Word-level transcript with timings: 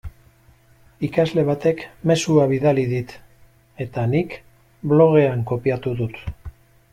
Ikasle 1.07 1.43
batek 1.49 1.83
mezua 2.11 2.45
bidali 2.53 2.85
dit 2.93 3.13
eta 3.87 4.07
nik 4.15 4.35
blogean 4.95 5.45
kopiatu 5.53 5.95
dut. 6.03 6.19